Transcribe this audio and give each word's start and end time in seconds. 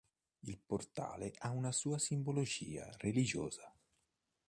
Il 0.41 0.57
portale 0.57 1.31
ha 1.41 1.51
una 1.51 1.71
sua 1.71 1.99
simbologia 1.99 2.89
religiosa. 2.97 3.71